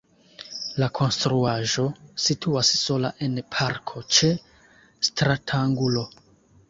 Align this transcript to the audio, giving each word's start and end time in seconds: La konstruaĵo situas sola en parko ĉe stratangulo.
La 0.83 0.87
konstruaĵo 0.99 1.85
situas 2.25 2.71
sola 2.79 3.11
en 3.27 3.37
parko 3.57 4.03
ĉe 4.17 4.31
stratangulo. 5.11 6.09